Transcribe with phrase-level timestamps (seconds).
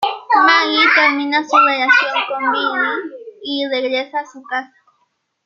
[0.47, 4.73] Maggie termina su relación con Billy y regresa a su casa.